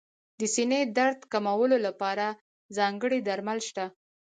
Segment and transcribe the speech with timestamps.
[0.39, 2.25] د سینې درد کمولو لپاره
[2.77, 3.85] ځانګړي درمل شته.